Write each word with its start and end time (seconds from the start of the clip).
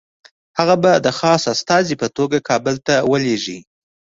هغه 0.57 0.75
به 0.83 0.91
د 1.05 1.07
خاص 1.19 1.43
استازي 1.53 1.95
په 2.01 2.07
توګه 2.17 2.37
کابل 2.49 2.75
ته 2.87 2.95
ولېږي. 3.11 3.59